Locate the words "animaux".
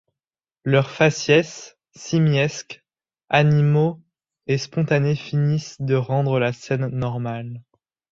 3.29-4.01